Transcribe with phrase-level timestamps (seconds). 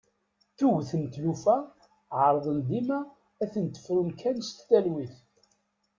[0.57, 1.57] Tuget n tlufa
[2.23, 2.99] ɛerḍen dima
[3.43, 5.15] ad tent-frun kan s talwit.